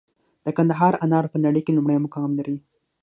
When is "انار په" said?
1.05-1.37